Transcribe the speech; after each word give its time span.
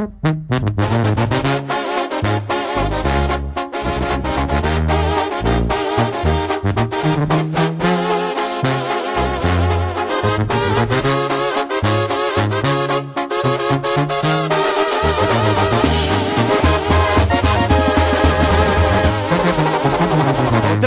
Otra 0.00 0.08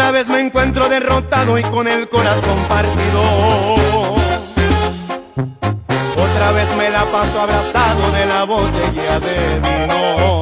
vez 0.09 0.27
me 0.27 0.39
encuentro 0.39 0.89
derrotado 0.89 1.59
y 1.59 1.63
con 1.63 1.87
el 1.87 2.09
corazón 2.09 2.57
partido. 2.67 4.12
Otra 6.43 6.55
vez 6.55 6.75
me 6.75 6.89
la 6.89 7.05
paso 7.05 7.39
abrazado 7.39 8.11
de 8.11 8.25
la 8.25 8.43
botella 8.43 9.17
de 9.21 9.61
vino. 9.61 10.41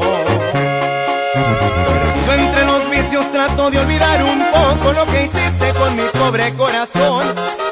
Perdido 2.26 2.34
entre 2.34 2.66
los 2.66 2.90
vicios 2.90 3.32
trato 3.32 3.70
de 3.70 3.78
olvidar 3.78 4.24
un 4.24 4.44
poco 4.52 4.94
lo 4.94 5.06
que 5.06 5.22
hiciste 5.22 5.72
con 5.78 5.96
mi 5.96 6.02
pobre 6.18 6.56
corazón. 6.56 7.24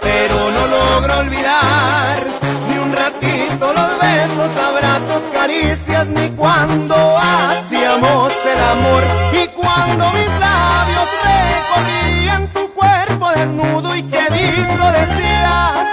Pero 0.04 0.36
no 0.52 0.68
logro 0.68 1.18
olvidar 1.22 2.20
ni 2.68 2.78
un 2.78 2.94
ratito 2.94 3.74
los 3.74 3.98
besos, 3.98 4.52
abrazos, 4.64 5.24
caricias, 5.34 6.10
ni 6.10 6.30
cuando 6.30 6.96
hacíamos 7.18 8.32
el 8.46 8.64
amor 8.64 9.04
y 9.34 9.48
cuando 9.48 10.06
mis 10.12 10.40
labios 10.40 11.10
recorrían 11.26 12.48
tu 12.54 12.72
cuerpo 12.76 13.32
desnudo 13.36 13.96
y 13.96 14.04
querido 14.04 14.92
decías 14.92 15.88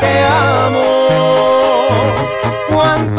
te 0.00 0.24
amo, 0.24 1.55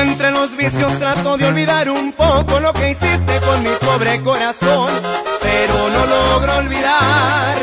Entre 0.00 0.30
los 0.30 0.56
vicios 0.56 0.96
trato 0.98 1.36
de 1.36 1.46
olvidar 1.46 1.90
un 1.90 2.12
poco 2.12 2.60
lo 2.60 2.72
que 2.72 2.90
hiciste 2.90 3.40
con 3.40 3.62
mi 3.62 3.70
pobre 3.80 4.20
corazón, 4.22 4.88
pero 5.42 5.74
no 5.90 6.06
logro 6.06 6.56
olvidar 6.58 7.56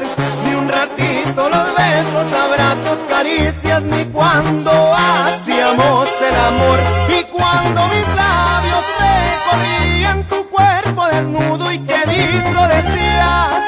ni 0.44 0.53
un 0.53 0.67
ratito 0.67 1.50
los 1.50 1.75
besos, 1.75 2.33
abrazos, 2.33 3.06
caricias, 3.09 3.83
ni 3.83 4.03
cuando 4.06 4.72
hacíamos 4.95 6.09
el 6.22 6.36
amor. 6.36 6.80
Y 7.08 7.23
cuando 7.23 7.88
mis 7.88 8.08
labios 8.16 8.86
recorrían 9.00 10.23
tu 10.28 10.50
cuerpo 10.50 11.06
desnudo 11.08 11.72
y 11.72 11.80
querido 11.80 12.67
decías 12.67 13.63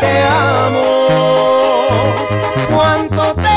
te 0.00 0.22
amo, 0.64 1.08
cuánto 2.70 3.34
te 3.34 3.55